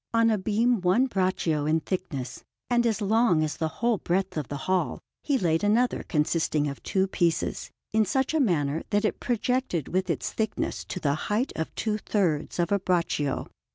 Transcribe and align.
On 0.15 0.31
a 0.31 0.37
beam 0.39 0.81
one 0.81 1.05
braccio 1.05 1.67
in 1.67 1.81
thickness, 1.81 2.43
and 2.71 2.87
as 2.87 3.01
long 3.01 3.43
as 3.43 3.57
the 3.57 3.67
whole 3.67 3.99
breadth 3.99 4.35
of 4.35 4.47
the 4.47 4.57
hall, 4.65 4.99
he 5.21 5.37
laid 5.37 5.63
another 5.63 6.01
consisting 6.01 6.67
of 6.67 6.81
two 6.81 7.05
pieces, 7.05 7.69
in 7.93 8.03
such 8.05 8.33
a 8.33 8.39
manner 8.39 8.81
that 8.89 9.05
it 9.05 9.19
projected 9.19 9.89
with 9.89 10.09
its 10.09 10.33
thickness 10.33 10.83
to 10.85 10.99
the 10.99 11.13
height 11.29 11.53
of 11.55 11.71
two 11.75 11.99
thirds 11.99 12.57
of 12.57 12.71
a 12.71 12.79
braccio. 12.79 13.45